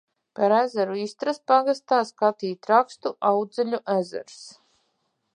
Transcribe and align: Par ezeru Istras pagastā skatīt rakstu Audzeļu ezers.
Par 0.37 0.53
ezeru 0.59 0.95
Istras 1.01 1.39
pagastā 1.51 1.99
skatīt 2.11 2.69
rakstu 2.71 3.11
Audzeļu 3.33 3.81
ezers. 3.97 4.39